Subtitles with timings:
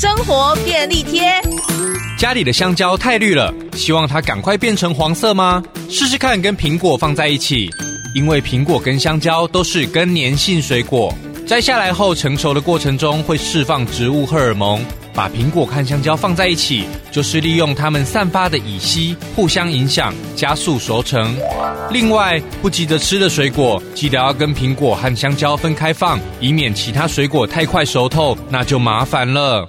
[0.00, 1.30] 生活便利贴。
[2.16, 5.62] 家里的香蕉太绿了希望它赶快变成黄色吗？
[5.90, 7.68] 试试看跟苹果放在一起。
[8.14, 11.12] 因为苹果跟香蕉都是更粘性水果。
[11.46, 14.82] 摘下来后成熟的过程中会释放植物荷尔蒙
[15.12, 21.36] 把苹果和香蕉放在一起就是利用它们散发的乙烯互相影响加速熟成。
[21.90, 29.68] 另外不急着吃的水果记得要跟苹果和香蕉分开放以免其他水果太快熟透那就麻烦了。